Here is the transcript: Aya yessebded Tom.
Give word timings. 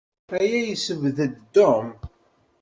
Aya 0.39 0.59
yessebded 0.61 1.33
Tom. 1.55 1.87